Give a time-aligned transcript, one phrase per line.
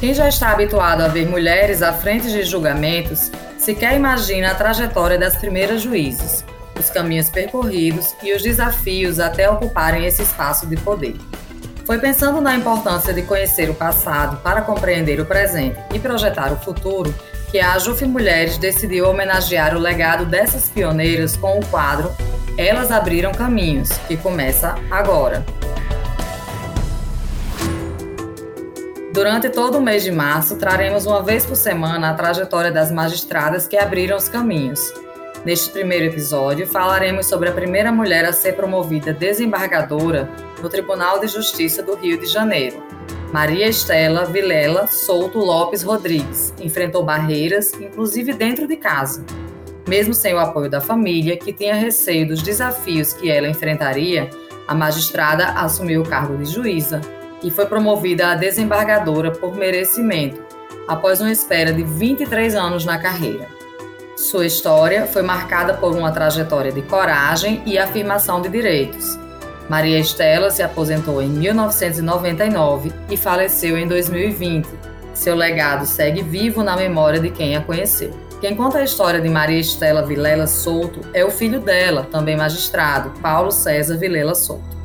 [0.00, 5.18] Quem já está habituado a ver mulheres à frente de julgamentos sequer imagina a trajetória
[5.18, 6.44] das primeiras juízes,
[6.78, 11.16] os caminhos percorridos e os desafios até ocuparem esse espaço de poder.
[11.84, 16.58] Foi pensando na importância de conhecer o passado para compreender o presente e projetar o
[16.58, 17.12] futuro
[17.50, 22.14] que a Juf Mulheres decidiu homenagear o legado dessas pioneiras com o quadro
[22.56, 25.44] Elas Abriram Caminhos, que começa agora.
[29.18, 33.66] Durante todo o mês de março, traremos uma vez por semana a trajetória das magistradas
[33.66, 34.94] que abriram os caminhos.
[35.44, 40.30] Neste primeiro episódio, falaremos sobre a primeira mulher a ser promovida desembargadora
[40.62, 42.80] no Tribunal de Justiça do Rio de Janeiro.
[43.32, 49.26] Maria Estela Vilela Souto Lopes Rodrigues enfrentou barreiras, inclusive dentro de casa.
[49.88, 54.30] Mesmo sem o apoio da família, que tinha receio dos desafios que ela enfrentaria,
[54.68, 57.00] a magistrada assumiu o cargo de juíza
[57.42, 60.42] e foi promovida a desembargadora por merecimento,
[60.86, 63.46] após uma espera de 23 anos na carreira.
[64.16, 69.18] Sua história foi marcada por uma trajetória de coragem e afirmação de direitos.
[69.68, 74.66] Maria Estela se aposentou em 1999 e faleceu em 2020.
[75.12, 78.12] Seu legado segue vivo na memória de quem a conheceu.
[78.40, 83.10] Quem conta a história de Maria Estela Vilela Souto é o filho dela, também magistrado,
[83.20, 84.77] Paulo César Vilela Souto.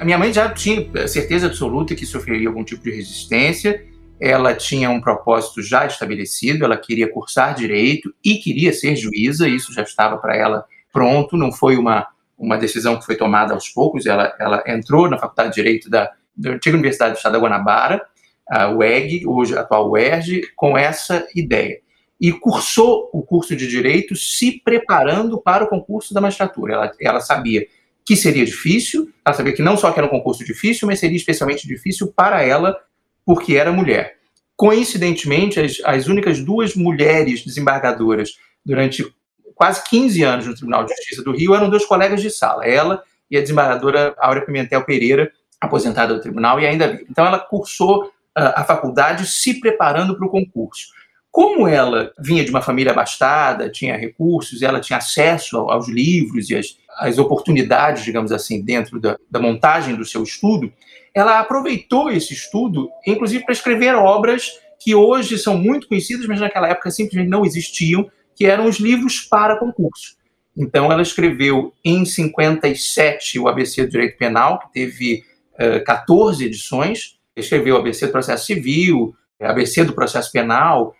[0.00, 3.84] A minha mãe já tinha certeza absoluta que sofreria algum tipo de resistência.
[4.20, 9.72] Ela tinha um propósito já estabelecido, ela queria cursar direito e queria ser juíza, isso
[9.72, 14.06] já estava para ela pronto, não foi uma, uma decisão que foi tomada aos poucos.
[14.06, 18.00] Ela, ela entrou na Faculdade de Direito da, da antiga Universidade do Estado da Guanabara,
[18.48, 21.80] a UEG, hoje a atual UERJ, com essa ideia.
[22.20, 26.74] E cursou o curso de Direito se preparando para o concurso da magistratura.
[26.74, 27.66] Ela, ela sabia
[28.08, 31.18] que seria difícil, ela sabia que não só que era um concurso difícil, mas seria
[31.18, 32.74] especialmente difícil para ela,
[33.22, 34.16] porque era mulher.
[34.56, 38.30] Coincidentemente, as, as únicas duas mulheres desembargadoras
[38.64, 39.04] durante
[39.54, 43.02] quase 15 anos no Tribunal de Justiça do Rio eram duas colegas de sala, ela
[43.30, 45.30] e a desembargadora Áurea Pimentel Pereira,
[45.60, 47.04] aposentada do tribunal e ainda viva.
[47.10, 48.10] Então, ela cursou uh,
[48.54, 50.86] a faculdade se preparando para o concurso.
[51.30, 56.56] Como ela vinha de uma família abastada, tinha recursos, ela tinha acesso aos livros e
[56.56, 60.72] as, as oportunidades, digamos assim, dentro da, da montagem do seu estudo,
[61.14, 66.68] ela aproveitou esse estudo, inclusive para escrever obras que hoje são muito conhecidas, mas naquela
[66.68, 70.16] época simplesmente não existiam, que eram os livros para concurso.
[70.56, 77.16] Então, ela escreveu em 57 o ABC do Direito Penal, que teve uh, 14 edições,
[77.36, 80.94] escreveu o ABC do Processo Civil, ABC do Processo Penal,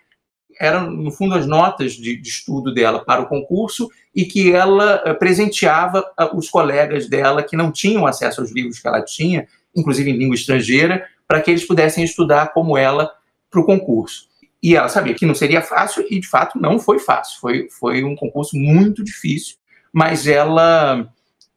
[0.58, 5.02] eram, no fundo, as notas de, de, estudo dela para o concurso e que ela
[5.06, 9.46] uh, presenteava uh, os colegas dela que não tinham acesso aos livros que ela tinha,
[9.74, 13.12] inclusive em língua estrangeira, para que eles pudessem estudar como ela
[13.50, 14.28] para o concurso.
[14.62, 17.40] E ela sabia que não seria fácil e, de fato, não foi fácil.
[17.40, 19.56] Foi, foi um concurso muito difícil,
[19.92, 21.08] mas ela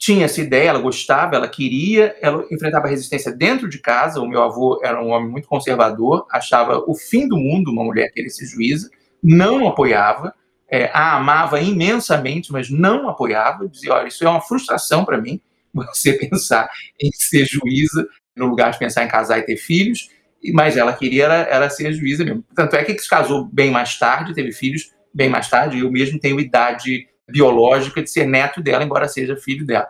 [0.02, 4.20] tinha essa ideia, ela gostava, ela queria, ela enfrentava resistência dentro de casa.
[4.20, 8.12] O meu avô era um homem muito conservador, achava o fim do mundo uma mulher
[8.12, 8.90] querer ser juíza,
[9.22, 10.34] não apoiava,
[10.68, 15.40] é, a amava imensamente, mas não apoiava, dizia: olha, isso é uma frustração para mim,
[15.72, 16.68] você pensar
[17.00, 20.10] em ser juíza no lugar de pensar em casar e ter filhos,
[20.52, 22.44] mas ela queria era, era ser juíza mesmo.
[22.56, 26.20] Tanto é que se casou bem mais tarde, teve filhos bem mais tarde, eu mesmo
[26.20, 29.88] tenho idade biológica de ser neto dela, embora seja filho dela.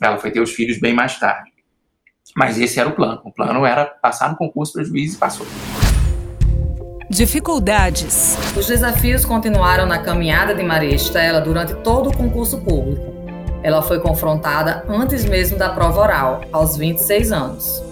[0.00, 1.50] Ela foi ter os filhos bem mais tarde.
[2.36, 3.20] Mas esse era o plano.
[3.24, 5.46] O plano era passar no concurso para juiz e passou.
[7.10, 8.36] Dificuldades.
[8.54, 13.02] Os desafios continuaram na caminhada de Maria Estela durante todo o concurso público.
[13.62, 17.82] Ela foi confrontada antes mesmo da prova oral, aos 26 anos.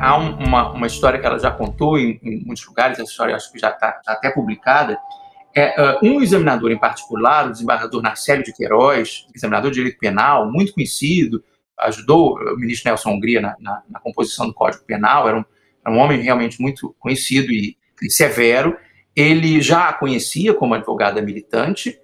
[0.00, 3.52] Há uma, uma história que ela já contou em, em muitos lugares, essa história acho
[3.52, 4.98] que já está tá até publicada,
[5.54, 10.50] é, uh, um examinador em particular, o desembargador Narcélio de Queiroz, examinador de direito penal,
[10.50, 11.42] muito conhecido,
[11.78, 15.44] ajudou o ministro Nelson Hungria na, na, na composição do Código Penal, era um,
[15.84, 18.76] era um homem realmente muito conhecido e, e severo.
[19.16, 21.98] Ele já a conhecia como advogada militante,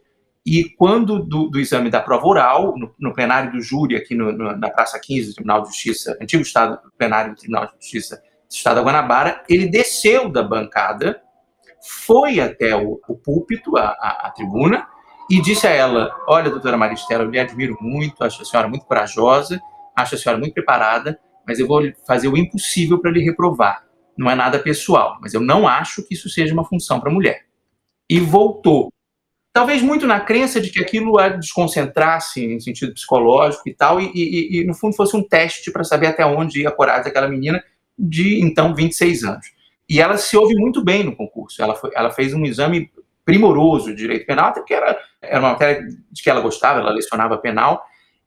[0.44, 4.30] e quando do, do, exame da prova oral, no, no plenário do júri, aqui no,
[4.30, 8.16] no, na Praça 15 do Tribunal de Justiça, antigo estado, plenário do Tribunal de Justiça
[8.16, 11.20] do Estado da Guanabara, ele desceu da bancada
[11.86, 14.86] foi até o, o púlpito, a, a, a, tribuna,
[15.30, 18.84] e disse a ela: Olha, doutora Maristela, eu lhe admiro muito, acho a senhora muito
[18.86, 19.60] corajosa,
[19.94, 23.84] acho a senhora muito preparada, mas eu vou fazer o impossível para lhe reprovar.
[24.16, 27.44] Não é nada pessoal, mas eu não acho que isso seja uma função para mulher.
[28.08, 28.92] E voltou.
[29.52, 34.10] Talvez muito na crença de que aquilo a desconcentrasse em sentido psicológico e tal, e,
[34.14, 37.28] e, e no fundo fosse um teste para saber até onde ia a coragem daquela
[37.28, 37.62] menina,
[37.98, 39.55] de então 26 anos.
[39.88, 41.62] E ela se ouve muito bem no concurso.
[41.62, 42.90] Ela, foi, ela fez um exame
[43.24, 46.92] primoroso de direito penal, até porque era, era uma matéria de que ela gostava, ela
[46.92, 47.84] lecionava penal.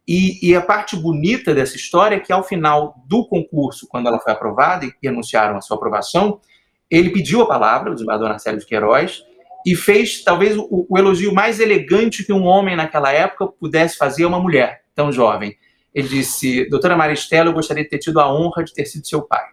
[0.07, 4.19] E, e, a parte bonita dessa história é que, ao final do concurso, quando ela
[4.19, 6.41] foi aprovada e, anunciaram a sua aprovação,
[6.89, 9.23] ele pediu a palavra, o desembargador Narcélio de Queiroz,
[9.65, 14.23] e fez talvez o, o, elogio mais elegante que um homem naquela época pudesse fazer
[14.23, 15.55] a uma mulher tão jovem.
[15.93, 19.21] Ele disse: Doutora Maristela, eu gostaria de ter tido a honra de ter sido seu
[19.21, 19.45] pai.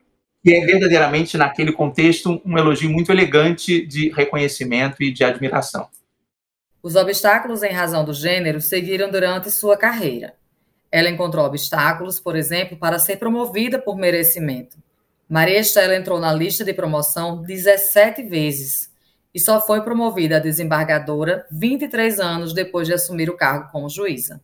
[0.45, 5.89] E é verdadeiramente, naquele contexto, um elogio muito elegante de reconhecimento e de admiração.
[6.83, 10.35] Os obstáculos em razão do gênero seguiram durante sua carreira.
[10.91, 14.79] Ela encontrou obstáculos, por exemplo, para ser promovida por merecimento.
[15.29, 18.89] Maria Estela entrou na lista de promoção 17 vezes
[19.35, 24.41] e só foi promovida a desembargadora 23 anos depois de assumir o cargo como juíza.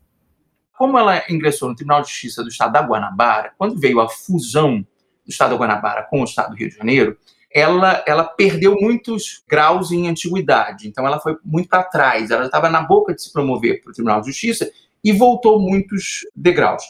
[0.76, 4.84] Como ela ingressou no Tribunal de Justiça do Estado da Guanabara, quando veio a fusão
[5.24, 7.16] do Estado da Guanabara com o Estado do Rio de Janeiro,
[7.54, 10.88] ela, ela perdeu muitos graus em antiguidade.
[10.88, 12.30] Então, ela foi muito para trás.
[12.30, 14.70] Ela estava na boca de se promover para o Tribunal de Justiça
[15.04, 16.82] e voltou muitos degraus.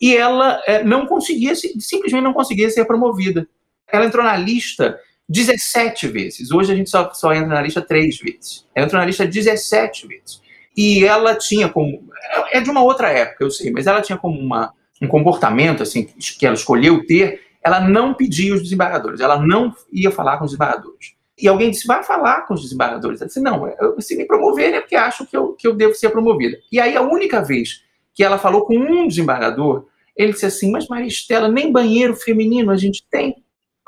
[0.00, 3.48] E ela é, não conseguia, simplesmente não conseguia ser promovida.
[3.90, 4.98] Ela entrou na lista
[5.28, 6.50] 17 vezes.
[6.50, 8.66] Hoje a gente só, só entra na lista três vezes.
[8.74, 10.40] Ela entrou na lista 17 vezes.
[10.76, 12.08] E ela tinha como.
[12.52, 16.04] É de uma outra época, eu sei, mas ela tinha como uma, um comportamento assim
[16.04, 20.52] que ela escolheu ter ela não pedia os desembargadores, ela não ia falar com os
[20.52, 21.14] desembargadores.
[21.40, 23.20] E alguém disse, vai falar com os desembargadores.
[23.20, 25.94] Ela disse, não, eu, se me promoverem é porque acho que eu, que eu devo
[25.94, 26.58] ser promovida.
[26.72, 29.86] E aí, a única vez que ela falou com um desembargador,
[30.16, 33.36] ele disse assim, mas Maristela, nem banheiro feminino a gente tem.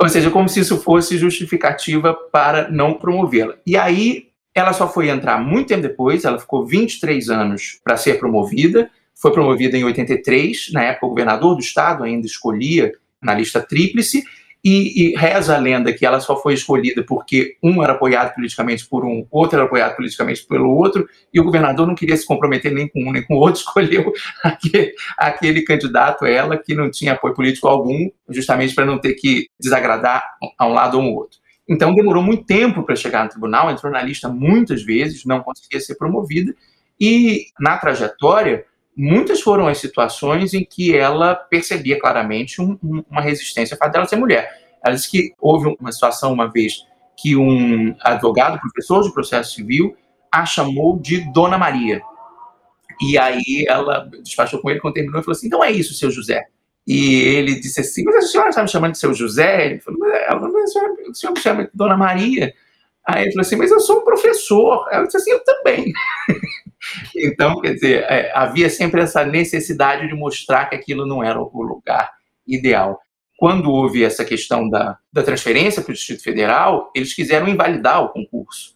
[0.00, 3.56] Ou seja, como se isso fosse justificativa para não promovê-la.
[3.66, 8.18] E aí, ela só foi entrar muito tempo depois, ela ficou 23 anos para ser
[8.18, 13.60] promovida, foi promovida em 83, na época o governador do estado ainda escolhia na lista
[13.60, 14.24] tríplice,
[14.62, 18.86] e, e, reza a lenda que ela só foi escolhida porque um era apoiado politicamente
[18.86, 22.70] por um, outro era apoiado politicamente pelo outro, e o governador não queria se comprometer
[22.70, 24.12] nem com um nem com o outro, escolheu
[24.44, 29.46] aquele, aquele candidato, ela, que não tinha apoio político algum, justamente para não ter que
[29.58, 30.22] desagradar
[30.58, 31.38] a um lado ou ao outro.
[31.66, 35.80] Então demorou muito tempo para chegar no tribunal, entrou na lista muitas vezes, não conseguia
[35.80, 36.54] ser promovida,
[37.00, 38.66] e na trajetória
[39.00, 44.06] muitas foram as situações em que ela percebia claramente um, um, uma resistência para dela
[44.06, 44.50] ser mulher.
[44.84, 46.84] Ela disse que houve uma situação uma vez
[47.16, 49.96] que um advogado, professor de processo civil,
[50.30, 52.00] a chamou de Dona Maria.
[53.00, 56.10] E aí ela despachou com ele quando terminou e falou assim: então é isso, seu
[56.10, 56.46] José.
[56.86, 59.66] E ele disse assim: mas a senhora está me chamando de seu José?
[59.66, 60.66] Ele falou: mas, ela, mas a
[61.14, 62.52] senhora me chama de Dona Maria.
[63.06, 64.86] Aí ele falou assim: mas eu sou um professor.
[64.90, 65.92] Ela disse assim: eu também.
[67.16, 71.62] Então, quer dizer, é, havia sempre essa necessidade de mostrar que aquilo não era o
[71.62, 72.10] lugar
[72.46, 72.98] ideal.
[73.38, 78.10] Quando houve essa questão da, da transferência para o Distrito Federal, eles quiseram invalidar o
[78.10, 78.74] concurso.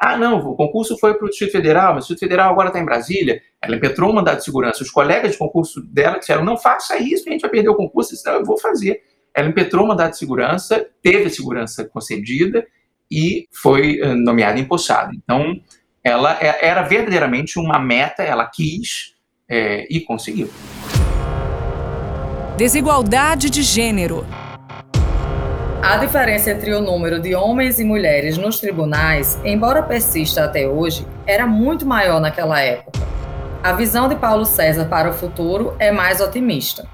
[0.00, 2.78] Ah, não, o concurso foi para o Distrito Federal, mas o Distrito Federal agora está
[2.78, 3.40] em Brasília.
[3.62, 4.82] Ela impetrou um mandado de segurança.
[4.82, 8.10] Os colegas de concurso dela disseram: não faça isso, a gente vai perder o concurso.
[8.10, 9.02] Disse, eu vou fazer.
[9.34, 12.66] Ela impetrou um mandado de segurança, teve a segurança concedida
[13.10, 15.12] e foi eh, nomeada empossada.
[15.14, 15.60] Então,
[16.06, 19.14] ela é, era verdadeiramente uma meta, ela quis
[19.50, 20.48] é, e conseguiu.
[22.56, 24.24] Desigualdade de gênero.
[25.82, 31.04] A diferença entre o número de homens e mulheres nos tribunais, embora persista até hoje,
[31.26, 33.00] era muito maior naquela época.
[33.62, 36.88] A visão de Paulo César para o futuro é mais otimista.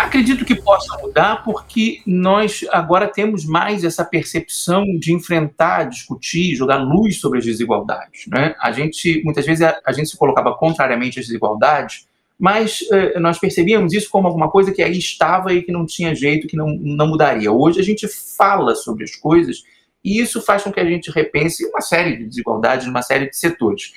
[0.00, 6.78] Acredito que possa mudar porque nós agora temos mais essa percepção de enfrentar, discutir, jogar
[6.78, 8.26] luz sobre as desigualdades.
[8.26, 8.54] Né?
[8.60, 13.38] A gente, muitas vezes, a, a gente se colocava contrariamente às desigualdades, mas eh, nós
[13.38, 16.68] percebíamos isso como alguma coisa que aí estava e que não tinha jeito, que não,
[16.80, 17.52] não mudaria.
[17.52, 19.62] Hoje a gente fala sobre as coisas
[20.02, 23.36] e isso faz com que a gente repense uma série de desigualdades, uma série de
[23.36, 23.92] setores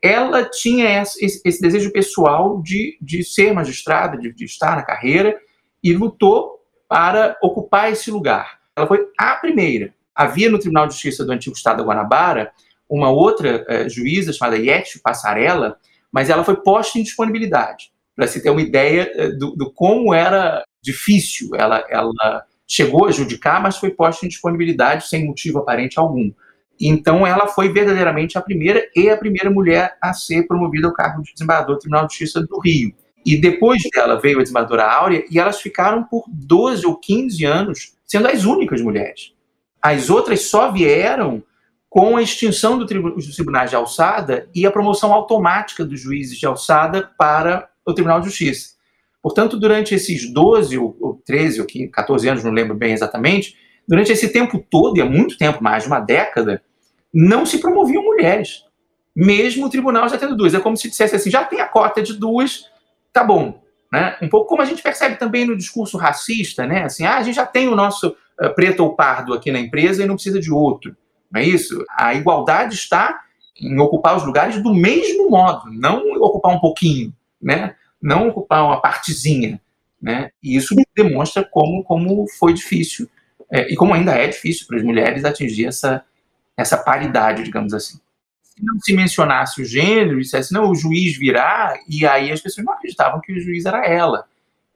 [0.00, 5.36] ela tinha esse, desejo pessoal de, de ser magistrada, de, de, estar na carreira,
[5.82, 6.58] e lutou
[6.88, 8.58] para ocupar esse lugar.
[8.76, 9.94] Ela foi a primeira.
[10.14, 12.52] Havia no Tribunal de Justiça do antigo Estado da Guanabara
[12.88, 15.76] uma outra uh, juíza chamada Yeti Passarella,
[16.10, 20.14] mas ela foi posta em disponibilidade, para se ter uma ideia uh, do, do, como
[20.14, 21.50] era difícil.
[21.54, 26.32] Ela, ela chegou a judicar, mas foi posta em disponibilidade sem motivo aparente algum.
[26.80, 31.22] Então, ela foi verdadeiramente a primeira e a primeira mulher a ser promovida ao cargo
[31.22, 32.94] de desembargador do Tribunal de Justiça do Rio.
[33.28, 37.92] E depois dela veio a desembargadora Áurea e elas ficaram por 12 ou 15 anos
[38.06, 39.34] sendo as únicas mulheres.
[39.82, 41.42] As outras só vieram
[41.90, 46.46] com a extinção do dos tribunais de alçada e a promoção automática dos juízes de
[46.46, 48.76] alçada para o Tribunal de Justiça.
[49.22, 54.32] Portanto, durante esses 12 ou 13 ou 14 anos, não lembro bem exatamente, durante esse
[54.32, 56.62] tempo todo, e há muito tempo, mais de uma década,
[57.12, 58.64] não se promoviam mulheres.
[59.14, 60.54] Mesmo o tribunal já tendo duas.
[60.54, 62.64] É como se dissesse assim: já tem a cota de duas,
[63.12, 63.62] tá bom.
[63.92, 64.16] Né?
[64.20, 66.84] Um pouco como a gente percebe também no discurso racista, né?
[66.84, 68.08] Assim, ah, a gente já tem o nosso
[68.40, 70.94] uh, preto ou pardo aqui na empresa e não precisa de outro.
[71.30, 71.84] Não é isso?
[71.96, 73.22] A igualdade está
[73.58, 77.74] em ocupar os lugares do mesmo modo, não ocupar um pouquinho, né?
[78.00, 79.60] Não ocupar uma partezinha,
[80.00, 80.30] né?
[80.42, 83.08] E isso demonstra como, como foi difícil
[83.50, 86.04] é, e como ainda é difícil para as mulheres atingir essa,
[86.56, 87.98] essa paridade, digamos assim.
[88.58, 92.66] Se não se mencionasse o gênero, dissesse, não, o juiz virá, e aí as pessoas
[92.66, 94.24] não acreditavam que o juiz era ela.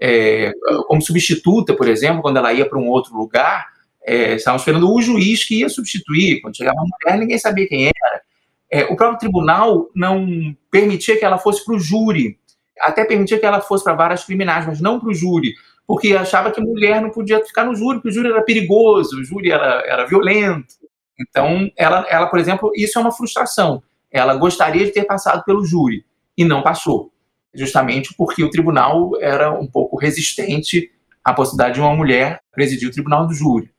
[0.01, 0.53] É,
[0.87, 3.67] como substituta, por exemplo, quando ela ia para um outro lugar,
[4.05, 6.41] é, estavam esperando o juiz que ia substituir.
[6.41, 8.23] Quando chegava uma mulher, ninguém sabia quem era.
[8.71, 12.39] É, o próprio tribunal não permitia que ela fosse para o júri,
[12.81, 15.55] até permitia que ela fosse para várias criminais, mas não para o júri,
[15.87, 19.25] porque achava que mulher não podia ficar no júri, porque o júri era perigoso, o
[19.25, 20.82] júri era, era violento.
[21.19, 23.83] Então, ela, ela, por exemplo, isso é uma frustração.
[24.11, 26.05] Ela gostaria de ter passado pelo júri
[26.37, 27.13] e não passou,
[27.55, 30.91] justamente porque o tribunal era um pouco resistente
[31.25, 33.73] à possibilidade de uma mulher presidir o tribunal do júri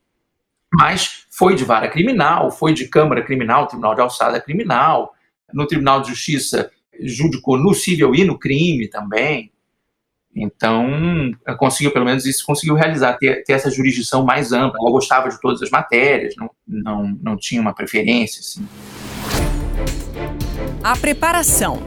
[0.74, 5.14] mas foi de vara criminal, foi de Câmara Criminal, Tribunal de Alçada Criminal,
[5.52, 9.52] no Tribunal de Justiça judicou no civil e no crime também.
[10.36, 14.78] Então, conseguiu, pelo menos isso, conseguiu realizar, ter, ter, essa jurisdição mais ampla.
[14.80, 18.40] Ela gostava de todas as matérias, não, não, não tinha uma preferência.
[18.40, 18.66] Assim.
[20.82, 21.82] A preparação.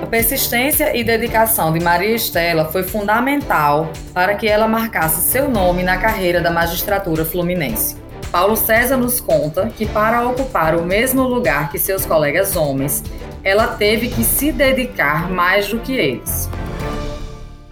[0.00, 5.82] A persistência e dedicação de Maria Estela foi fundamental para que ela marcasse seu nome
[5.82, 7.96] na carreira da magistratura fluminense.
[8.30, 13.02] Paulo César nos conta que, para ocupar o mesmo lugar que seus colegas homens,
[13.42, 16.48] ela teve que se dedicar mais do que eles.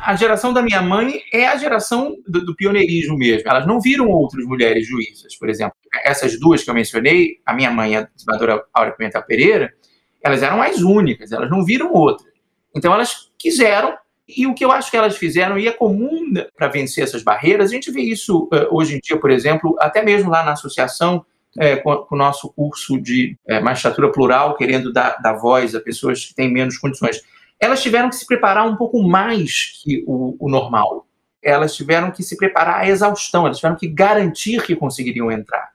[0.06, 3.50] A geração da minha mãe é a geração do, do pioneirismo mesmo.
[3.50, 5.74] Elas não viram outras mulheres juízas, por exemplo.
[6.04, 9.74] Essas duas que eu mencionei, a minha mãe a desembargadora Aura Pimenta Pereira,
[10.22, 12.24] elas eram as únicas, elas não viram outra.
[12.72, 13.98] Então elas quiseram
[14.28, 17.72] e o que eu acho que elas fizeram, e é comum para vencer essas barreiras,
[17.72, 21.26] a gente vê isso uh, hoje em dia, por exemplo, até mesmo lá na associação,
[21.58, 25.80] é, com, com, o nosso curso de é, magistratura plural, querendo dar, dar, voz a
[25.80, 27.22] pessoas que têm menos condições.
[27.58, 31.06] Elas tiveram que se preparar um pouco mais que o, o normal.
[31.42, 35.70] Elas tiveram que se preparar à exaustão, elas tiveram que garantir que conseguiriam entrar.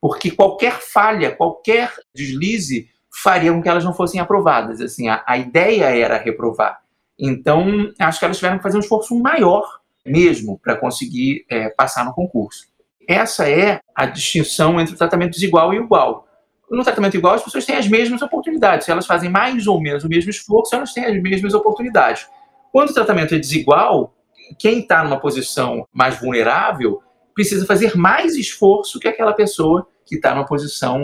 [0.00, 4.80] Porque qualquer falha, qualquer deslize faria com que elas não fossem aprovadas.
[4.80, 6.80] Assim, a, a ideia era reprovar.
[7.18, 12.04] Então, acho que elas tiveram que fazer um esforço maior mesmo para conseguir é, passar
[12.04, 12.66] no concurso.
[13.08, 16.26] Essa é a distinção entre o tratamento desigual e igual.
[16.72, 18.86] No tratamento igual, as pessoas têm as mesmas oportunidades.
[18.86, 22.26] Se elas fazem mais ou menos o mesmo esforço, elas têm as mesmas oportunidades.
[22.72, 24.14] Quando o tratamento é desigual,
[24.58, 27.02] quem está numa posição mais vulnerável
[27.34, 30.98] precisa fazer mais esforço que aquela pessoa que está numa posição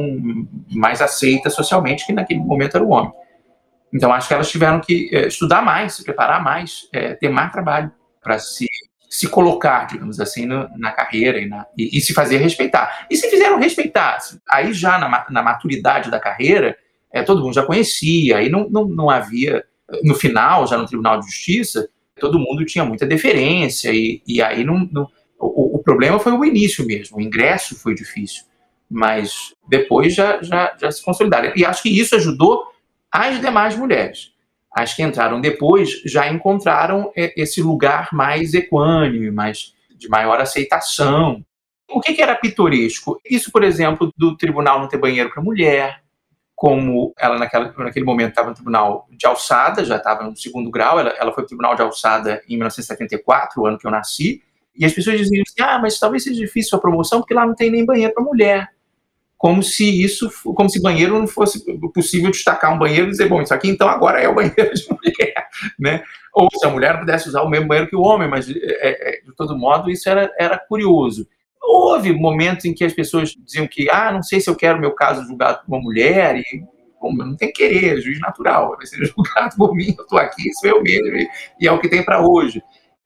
[0.71, 3.13] mais aceita socialmente, que naquele momento era o homem.
[3.93, 7.53] Então, acho que elas tiveram que é, estudar mais, se preparar mais, é, ter mais
[7.53, 7.91] trabalho
[8.23, 8.67] para se,
[9.19, 13.05] se colocar, digamos assim, no, na carreira e, na, e, e, se fazer respeitar.
[13.11, 14.17] E se fizeram respeitar,
[14.49, 16.79] aí já na, na maturidade da carreira,
[17.13, 19.65] é, todo mundo já conhecia, aí não, não, não havia,
[20.05, 21.89] no final, já no Tribunal de Justiça,
[22.21, 26.45] todo mundo tinha muita deferência, e, e aí não, não o, o, problema foi o
[26.45, 28.45] início mesmo, o ingresso foi difícil,
[28.89, 31.53] mas depois já, já, já se consolidaram.
[31.57, 32.69] E acho que isso ajudou
[33.11, 34.31] as demais mulheres,
[34.79, 41.45] as que entraram depois, já encontraram esse lugar mais equânime, mais de maior aceitação.
[41.91, 43.21] O que, que era pitoresco?
[43.29, 46.01] Isso, por exemplo, do tribunal não ter banheiro para mulher,
[46.55, 51.01] como ela naquela, naquele momento estava no tribunal de alçada, já estava no segundo grau,
[51.01, 54.43] ela, ela foi para o tribunal de alçada em 1974, o ano que eu nasci,
[54.77, 57.55] e as pessoas diziam assim, ah, mas talvez seja difícil a promoção porque lá não
[57.55, 58.69] tem nem banheiro para mulher
[59.38, 61.64] como se isso, como se banheiro não fosse
[61.95, 64.88] possível destacar um banheiro e dizer, bom, isso aqui então agora é o banheiro de
[64.90, 65.47] mulher,
[65.78, 66.02] né?
[66.35, 69.21] Ou se a mulher pudesse usar o mesmo banheiro que o homem, mas é, é,
[69.21, 71.26] de todo modo isso era, era curioso.
[71.62, 74.92] Houve momentos em que as pessoas diziam que, ah, não sei se eu quero meu
[74.92, 76.45] caso julgado por uma mulher, e
[77.00, 80.52] bom, não tem querer, é juiz natural, vai ser julgado por mim, eu estou aqui,
[80.54, 81.16] sou eu mesmo,
[81.61, 82.61] e é o que tem para hoje.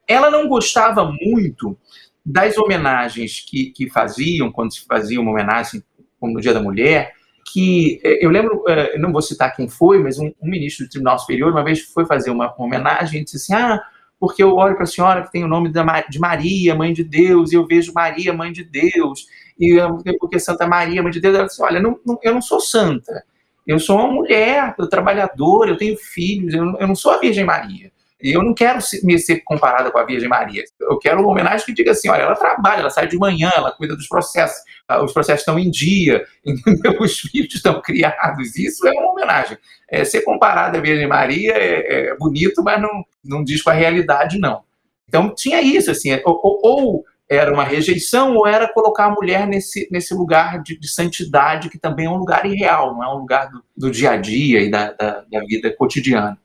[0.08, 1.76] Ela não gostava muito
[2.24, 5.82] das homenagens que, que faziam, quando se fazia uma homenagem
[6.22, 7.14] como no Dia da Mulher,
[7.52, 10.88] que eh, eu lembro, eh, não vou citar quem foi, mas um, um ministro do
[10.88, 13.82] Tribunal Superior uma vez foi fazer uma, uma homenagem e disse assim: ah,
[14.20, 15.68] porque eu olho para a senhora que tem o nome
[16.08, 19.26] de Maria, Mãe de Deus, e eu vejo Maria, Mãe de Deus,
[19.58, 19.76] e
[20.20, 23.24] porque Santa Maria, Mãe de Deus, ela disse: olha, não, não, eu não sou santa,
[23.66, 27.44] eu sou uma mulher, eu trabalhadora, eu tenho filhos, eu, eu não sou a Virgem
[27.44, 27.90] Maria.
[28.22, 30.62] E eu não quero me ser comparada com a Virgem Maria.
[30.80, 33.72] Eu quero uma homenagem que diga assim: olha, ela trabalha, ela sai de manhã, ela
[33.72, 37.00] cuida dos processos, ah, os processos estão em dia, entendeu?
[37.00, 38.56] os filhos estão criados.
[38.56, 39.58] Isso é uma homenagem.
[39.90, 43.74] É, ser comparada à Virgem Maria é, é, bonito, mas não, não diz com a
[43.74, 44.62] realidade, não.
[45.08, 49.88] Então tinha isso, assim, ou, ou era uma rejeição ou era colocar a mulher nesse,
[49.90, 53.50] nesse lugar de, de, santidade que também é um lugar irreal, não é um lugar
[53.50, 56.38] do, do dia a dia e da, da, da, vida cotidiana.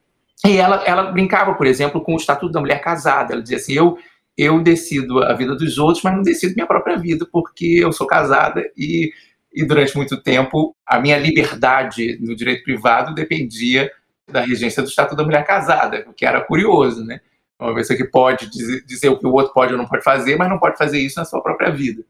[0.46, 3.32] E ela, ela brincava, por exemplo, com o estatuto da mulher casada.
[3.32, 3.98] Ela dizia assim: eu,
[4.36, 8.06] eu decido a vida dos outros, mas não decido minha própria vida, porque eu sou
[8.06, 9.10] casada e,
[9.52, 13.90] e durante muito tempo a minha liberdade no direito privado dependia
[14.30, 17.20] da regência do estatuto da mulher casada, o que era curioso, né?
[17.58, 20.36] Uma pessoa que pode dizer, dizer o que o outro pode ou não pode fazer,
[20.36, 22.04] mas não pode fazer isso na sua própria vida.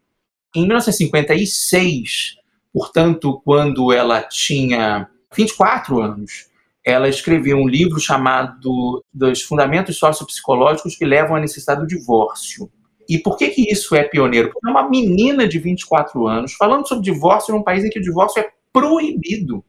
[0.54, 2.36] Em 1956,
[2.72, 6.47] portanto, quando ela tinha 24 anos,
[6.88, 12.70] ela escreveu um livro chamado Dos Fundamentos Sociopsicológicos que Levam à Necessidade do Divórcio.
[13.06, 14.50] E por que, que isso é pioneiro?
[14.50, 18.02] Porque é uma menina de 24 anos falando sobre divórcio num país em que o
[18.02, 19.62] divórcio é proibido.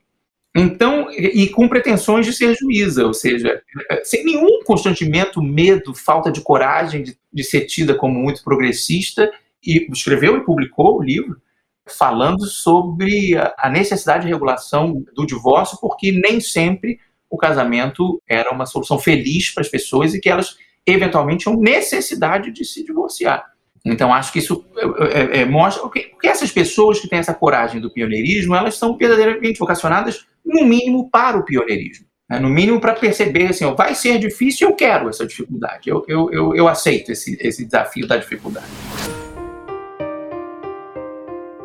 [0.56, 3.62] Então, e com pretensões de ser juíza, ou seja,
[4.04, 9.30] sem nenhum constrangimento, medo, falta de coragem de, de ser tida como muito progressista,
[9.66, 11.38] e escreveu e publicou o livro
[11.86, 17.00] falando sobre a necessidade de regulação do divórcio, porque nem sempre
[17.30, 22.52] o casamento era uma solução feliz para as pessoas e que elas eventualmente tinham necessidade
[22.52, 23.46] de se divorciar.
[23.86, 27.34] Então, acho que isso é, é, é mostra porque, porque essas pessoas que têm essa
[27.34, 32.06] coragem do pioneirismo, elas são verdadeiramente vocacionadas, no mínimo, para o pioneirismo.
[32.30, 32.40] Né?
[32.40, 36.30] No mínimo, para perceber assim, ó, vai ser difícil, eu quero essa dificuldade, eu, eu,
[36.32, 38.68] eu, eu aceito esse, esse desafio da dificuldade.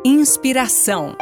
[0.03, 1.15] Inspiração.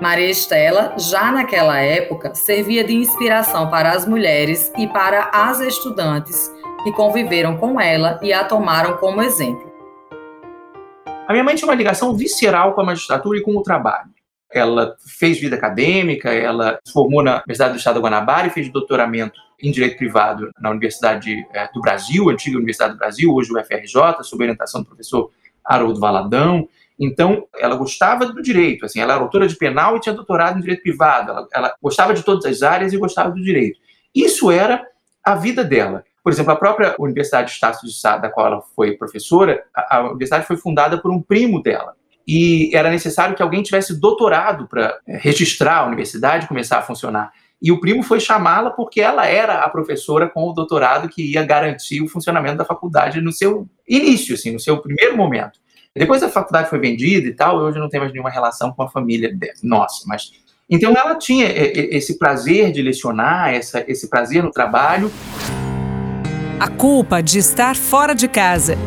[0.00, 6.50] Maria Estela, já naquela época, servia de inspiração para as mulheres e para as estudantes
[6.82, 9.70] que conviveram com ela e a tomaram como exemplo.
[11.28, 14.08] A minha mãe tinha uma ligação visceral com a magistratura e com o trabalho.
[14.50, 18.72] Ela fez vida acadêmica, ela se formou na Universidade do Estado de Guanabara e fez
[18.72, 23.62] doutoramento em Direito Privado na Universidade eh, do Brasil, antiga Universidade do Brasil, hoje o
[23.62, 25.30] FRJ, sob orientação do professor
[25.62, 26.66] Haroldo Valadão.
[27.00, 30.60] Então, ela gostava do direito, assim, ela era autora de penal e tinha doutorado em
[30.60, 33.80] direito privado, ela, ela gostava de todas as áreas e gostava do direito.
[34.14, 34.86] Isso era
[35.24, 36.04] a vida dela.
[36.22, 39.96] Por exemplo, a própria Universidade de Estácio de Sá, da qual ela foi professora, a,
[39.96, 41.94] a universidade foi fundada por um primo dela.
[42.28, 46.82] E era necessário que alguém tivesse doutorado para é, registrar a universidade e começar a
[46.82, 47.32] funcionar.
[47.62, 51.42] E o primo foi chamá-la porque ela era a professora com o doutorado que ia
[51.44, 55.58] garantir o funcionamento da faculdade no seu início, assim, no seu primeiro momento.
[55.96, 58.88] Depois a faculdade foi vendida e tal, hoje não tem mais nenhuma relação com a
[58.88, 60.30] família nossa, mas
[60.68, 65.10] então ela tinha é, é, esse prazer de lecionar, essa, esse prazer no trabalho.
[66.60, 68.78] A culpa de estar fora de casa.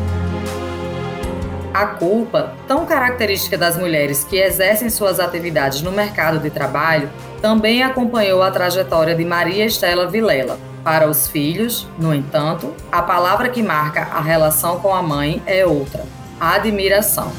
[1.74, 7.10] A culpa, tão característica das mulheres que exercem suas atividades no mercado de trabalho,
[7.42, 10.58] também acompanhou a trajetória de Maria Estela Vilela.
[10.82, 15.66] Para os filhos, no entanto, a palavra que marca a relação com a mãe é
[15.66, 16.04] outra:
[16.52, 17.32] admiração.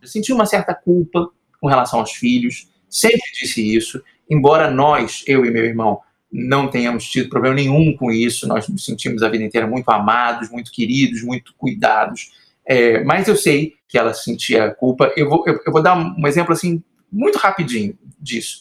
[0.00, 1.28] Eu senti uma certa culpa
[1.60, 7.04] com relação aos filhos, sempre disse isso, embora nós, eu e meu irmão, não tenhamos
[7.08, 11.22] tido problema nenhum com isso, nós nos sentimos a vida inteira muito amados, muito queridos,
[11.22, 12.32] muito cuidados.
[12.66, 15.12] É, mas eu sei que ela sentia culpa.
[15.16, 18.58] Eu vou, eu, eu, vou dar um exemplo assim, muito rapidinho disso.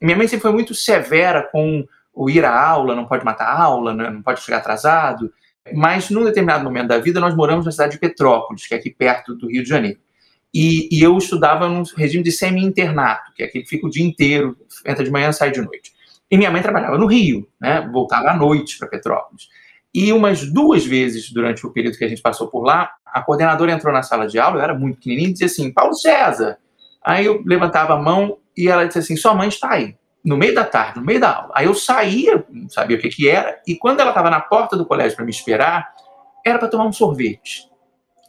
[0.00, 3.62] Minha mãe sempre foi muito severa com o ir à aula, não pode matar a
[3.62, 5.32] aula, né, não pode chegar atrasado.
[5.72, 8.90] Mas num determinado momento da vida, nós moramos na cidade de Petrópolis, que é aqui
[8.90, 9.98] perto do Rio de Janeiro.
[10.52, 14.04] E, e eu estudava num regime de semi-internato, que é aquele que fica o dia
[14.04, 15.92] inteiro, entra de manhã e sai de noite.
[16.30, 17.88] E minha mãe trabalhava no Rio, né?
[17.92, 19.48] voltava à noite para Petrópolis.
[19.92, 23.72] E umas duas vezes durante o período que a gente passou por lá, a coordenadora
[23.72, 26.58] entrou na sala de aula, eu era muito pequenininho, e dizia assim: Paulo César.
[27.04, 30.54] Aí eu levantava a mão e ela disse assim: Sua mãe está aí, no meio
[30.54, 31.52] da tarde, no meio da aula.
[31.54, 34.76] Aí eu saía, não sabia o que, que era, e quando ela estava na porta
[34.76, 35.92] do colégio para me esperar,
[36.44, 37.68] era para tomar um sorvete.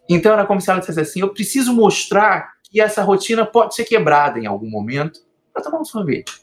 [0.10, 3.86] Então era como se ela dissesse assim: Eu preciso mostrar que essa rotina pode ser
[3.86, 5.20] quebrada em algum momento
[5.54, 6.34] para tomar um sorvete.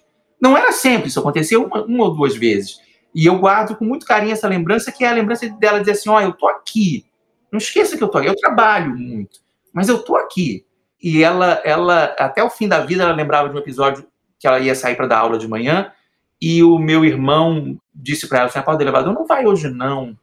[0.40, 2.80] Não era sempre, isso aconteceu uma, uma, ou duas vezes.
[3.14, 6.08] E eu guardo com muito carinho essa lembrança, que é a lembrança dela dizer assim:
[6.08, 7.06] ó, oh, eu tô aqui.
[7.52, 8.28] Não esqueça que eu tô aqui.
[8.28, 9.40] Eu trabalho muito,
[9.72, 10.64] mas eu tô aqui.
[11.00, 14.06] E ela, ela, até o fim da vida, ela lembrava de um episódio
[14.42, 15.92] que ela ia sair para dar aula de manhã
[16.40, 20.18] e o meu irmão disse para ela assim: do elevador não vai hoje não.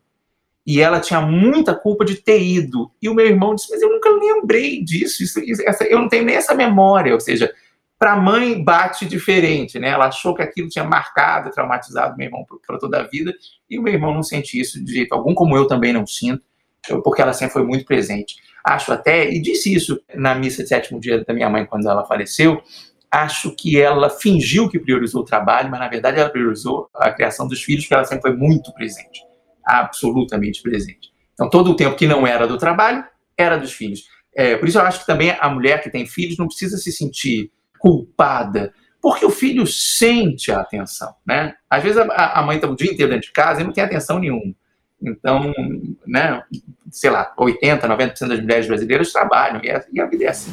[0.67, 2.91] E ela tinha muita culpa de ter ido.
[3.01, 5.23] E o meu irmão disse: mas eu nunca lembrei disso.
[5.23, 7.13] Isso, isso, essa, eu não tenho nem essa memória.
[7.13, 7.49] Ou seja,
[7.99, 9.89] Para a mãe, bate diferente, né?
[9.89, 13.33] Ela achou que aquilo tinha marcado, traumatizado meu irmão para toda a vida,
[13.69, 16.41] e o meu irmão não sente isso de jeito algum, como eu também não sinto,
[17.03, 18.37] porque ela sempre foi muito presente.
[18.63, 22.05] Acho até, e disse isso na missa de sétimo dia da minha mãe quando ela
[22.05, 22.61] faleceu,
[23.11, 27.47] acho que ela fingiu que priorizou o trabalho, mas na verdade ela priorizou a criação
[27.47, 29.21] dos filhos, porque ela sempre foi muito presente,
[29.65, 31.11] absolutamente presente.
[31.33, 33.03] Então, todo o tempo que não era do trabalho,
[33.37, 34.03] era dos filhos.
[34.35, 36.91] É, por isso eu acho que também a mulher que tem filhos não precisa se
[36.91, 41.55] sentir culpada, porque o filho sente a atenção, né?
[41.69, 43.83] Às vezes a, a mãe está o dia inteiro dentro de casa e não tem
[43.83, 44.53] atenção nenhuma.
[45.01, 45.53] Então,
[46.05, 46.43] né,
[46.91, 50.51] sei lá, 80%, 90% das mulheres brasileiras trabalham e a, e a vida é assim.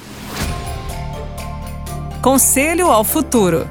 [2.27, 3.69] Conselho ao futuro.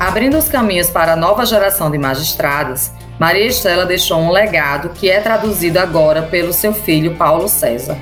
[0.00, 5.08] Abrindo os caminhos para a nova geração de magistradas, Maria Estela deixou um legado que
[5.08, 7.96] é traduzido agora pelo seu filho Paulo César.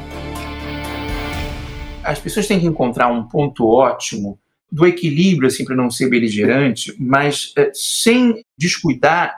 [2.02, 4.38] As pessoas têm que encontrar um ponto ótimo
[4.70, 9.36] do equilíbrio, assim, para não ser beligerante, mas é, sem descuidar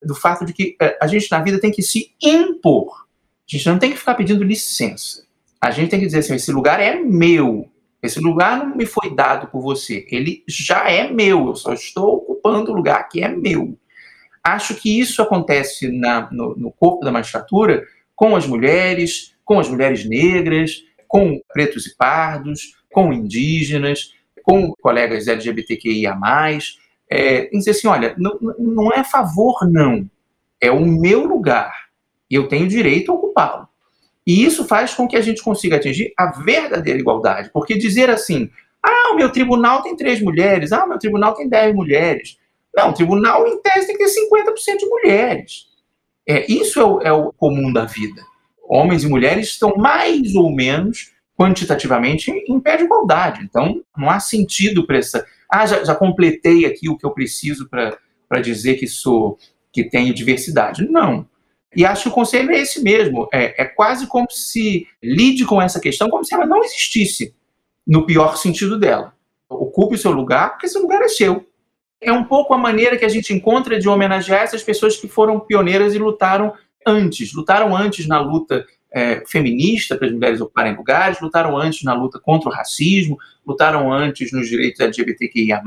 [0.00, 3.04] do fato de que é, a gente na vida tem que se impor.
[3.52, 5.24] A gente não tem que ficar pedindo licença.
[5.60, 7.68] A gente tem que dizer assim: esse lugar é meu.
[8.02, 10.06] Esse lugar não me foi dado por você.
[10.10, 11.48] Ele já é meu.
[11.48, 13.78] Eu só estou ocupando o lugar que é meu.
[14.44, 19.68] Acho que isso acontece na, no, no corpo da magistratura com as mulheres, com as
[19.68, 26.16] mulheres negras, com pretos e pardos, com indígenas, com colegas LGBTQIA+,
[27.10, 30.08] é, dizer assim, olha, não, não é favor, não.
[30.60, 31.86] É o meu lugar.
[32.30, 33.68] E eu tenho direito a ocupá-lo.
[34.26, 37.50] E isso faz com que a gente consiga atingir a verdadeira igualdade.
[37.52, 38.50] Porque dizer assim,
[38.82, 42.36] ah, o meu tribunal tem três mulheres, ah, o meu tribunal tem dez mulheres,
[42.76, 45.66] não, o tribunal, em tese, tem que ter 50% de mulheres.
[46.28, 48.22] É, isso é o, é o comum da vida.
[48.68, 53.42] Homens e mulheres estão mais ou menos quantitativamente em pé de igualdade.
[53.42, 55.24] Então, não há sentido para essa.
[55.50, 59.38] Ah, já, já, completei aqui o que eu preciso para dizer que sou
[59.72, 60.86] que tenho diversidade.
[60.86, 61.26] Não.
[61.76, 63.28] E acho que o conselho é esse mesmo.
[63.32, 67.34] É, é quase como se lide com essa questão como se ela não existisse,
[67.86, 69.14] no pior sentido dela.
[69.48, 71.46] Ocupe o seu lugar, porque esse lugar é seu
[72.00, 75.40] é um pouco a maneira que a gente encontra de homenagear essas pessoas que foram
[75.40, 76.52] pioneiras e lutaram
[76.86, 81.94] antes, lutaram antes na luta é, feminista para as mulheres ocuparem lugares, lutaram antes na
[81.94, 85.62] luta contra o racismo, lutaram antes nos direitos LGBTQIA+.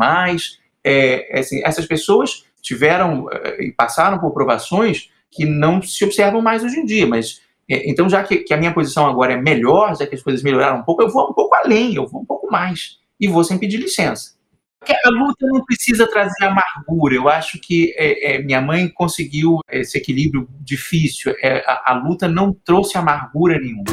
[0.83, 6.41] É, é, assim, essas pessoas tiveram é, e passaram por provações que não se observam
[6.41, 9.37] mais hoje em dia, mas é, então já que, que, a minha posição agora é
[9.37, 12.21] melhor, já que as coisas melhoraram um pouco, eu vou um pouco além, eu vou
[12.21, 14.39] um pouco mais e vou sem pedir licença.
[14.79, 17.13] Porque a luta não precisa trazer amargura.
[17.13, 21.35] Eu acho que é, é, minha mãe conseguiu esse equilíbrio difícil.
[21.43, 23.83] É, a, a luta não trouxe amargura nenhuma.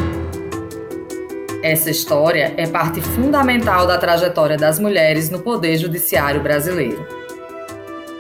[1.62, 7.04] Essa história é parte fundamental da trajetória das mulheres no Poder Judiciário brasileiro.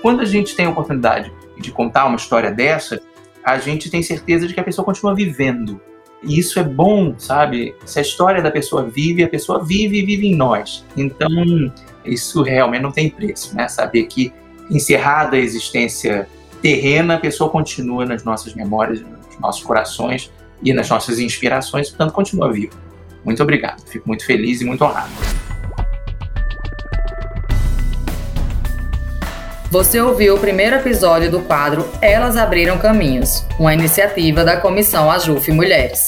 [0.02, 3.00] Quando a gente tem a oportunidade de contar uma história dessa,
[3.44, 5.80] a gente tem certeza de que a pessoa continua vivendo.
[6.22, 7.74] E isso é bom, sabe?
[7.84, 10.84] Se a história da pessoa vive, a pessoa vive e vive em nós.
[10.96, 11.28] Então,
[12.04, 13.68] isso realmente não tem preço, né?
[13.68, 14.32] Saber que
[14.70, 16.28] encerrada a existência
[16.60, 22.12] terrena, a pessoa continua nas nossas memórias, nos nossos corações e nas nossas inspirações, portanto
[22.12, 22.74] continua viva.
[23.24, 25.10] Muito obrigado, fico muito feliz e muito honrado.
[29.70, 35.50] Você ouviu o primeiro episódio do quadro Elas Abriram Caminhos, uma iniciativa da Comissão Ajuf
[35.50, 36.06] Mulheres.